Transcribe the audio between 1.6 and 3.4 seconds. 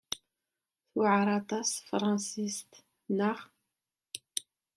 tefṛensist, naɣ?